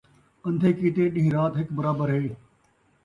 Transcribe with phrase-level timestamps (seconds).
[0.47, 2.23] ان٘دھے کیتے ݙین٘ہہ رات ہک برابر ہے